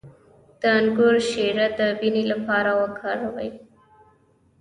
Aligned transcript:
د 0.59 0.61
انګور 0.79 1.15
شیره 1.29 1.67
د 1.77 1.79
وینې 1.99 2.23
لپاره 2.33 2.71
وکاروئ 2.81 3.49